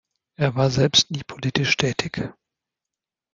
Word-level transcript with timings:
Er 0.35 0.55
war 0.55 0.71
selbst 0.71 1.11
nie 1.11 1.21
politisch 1.23 1.77
tätig. 1.77 2.33